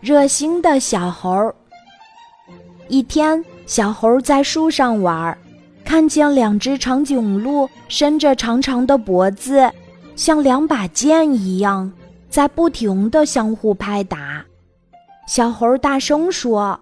[0.00, 1.52] 热心的小猴。
[2.88, 5.36] 一天，小猴在树上玩，
[5.84, 9.70] 看见两只长颈鹿伸着长长的脖子，
[10.14, 11.92] 像两把剑一样，
[12.30, 14.44] 在不停地相互拍打。
[15.26, 16.78] 小猴大声说：“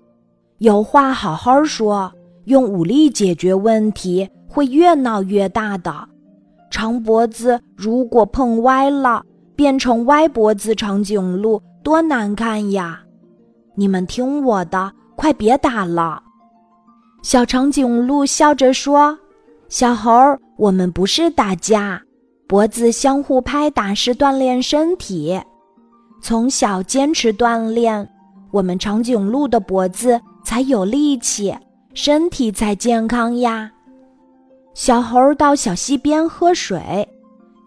[0.58, 2.12] 有话好好说，
[2.44, 6.08] 用武力解决问题会越闹越大的。
[6.70, 9.24] 长脖子如果碰歪了，
[9.56, 13.00] 变成歪脖子长颈鹿，多难看呀！
[13.74, 16.20] 你们听我的。”快别打了！
[17.22, 19.16] 小长颈鹿笑着说
[19.70, 20.10] ：“小猴，
[20.56, 22.02] 我们不是打架，
[22.48, 25.40] 脖子相互拍打是锻炼身体。
[26.20, 28.10] 从小坚持锻炼，
[28.50, 31.56] 我们长颈鹿的脖子才有力气，
[31.94, 33.70] 身体才健康呀。”
[34.74, 37.08] 小猴到小溪边喝水，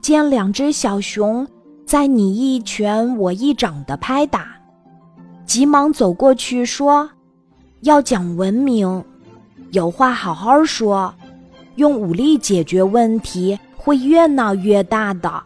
[0.01, 1.47] 见两只小熊
[1.87, 4.57] 在你一拳我一掌的拍打，
[5.45, 7.09] 急忙走过去说。
[7.79, 9.01] 要讲文明，
[9.71, 11.13] 有话好好说，
[11.75, 15.41] 用武力解决问题会越闹越大的。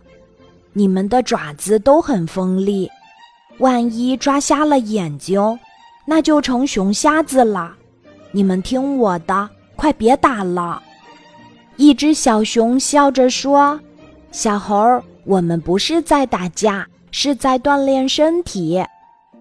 [0.73, 2.89] 你们的爪子都很锋利，
[3.59, 5.59] 万一抓瞎了眼睛，
[6.08, 7.72] 那就成熊瞎子了。
[8.31, 10.81] 你们听我的，快别打了。
[11.76, 13.80] 一只小熊笑着说
[14.31, 18.83] ：“小猴儿，我们不是在打架，是在锻炼身体。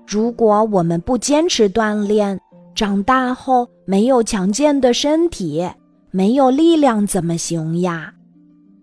[0.07, 2.39] 如果我们不坚持锻炼，”
[2.75, 5.69] 长大后没有强健的身体，
[6.11, 8.13] 没有力量怎么行呀？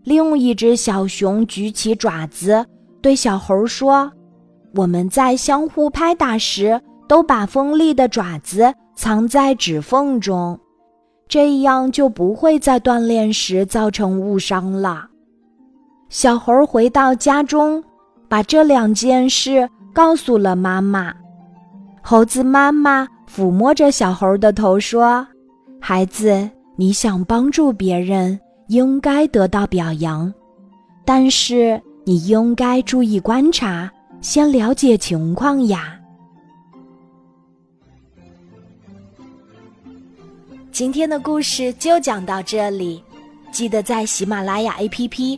[0.03, 2.65] 另一只小熊举起爪子，
[3.01, 4.11] 对小猴说
[4.75, 10.59] ：“我们在相互拍打时，都把锋利的爪子藏在指缝中，
[11.27, 15.07] 这样就不会在锻炼时造成误伤了。”
[16.09, 17.83] 小猴回到家中，
[18.27, 21.13] 把这两件事告诉了妈妈。
[22.01, 23.07] 猴子妈妈。
[23.29, 25.27] 抚摸着小猴的头说
[25.81, 28.39] ：“孩子，你想帮助别人，
[28.69, 30.33] 应该得到表扬，
[31.03, 35.99] 但是你应该注意观察，先了解情况呀。”
[40.71, 43.03] 今天的故事就讲到这里，
[43.51, 45.37] 记得在喜马拉雅 APP